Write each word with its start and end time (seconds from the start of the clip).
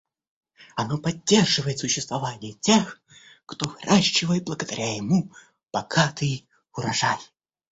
Оно 0.75 0.97
поддерживает 0.97 1.77
существование 1.77 2.53
тех, 2.53 2.99
кто 3.45 3.69
выращивает 3.69 4.45
благодаря 4.45 4.95
ему 4.95 5.31
богатый 5.71 6.47
урожай. 6.75 7.19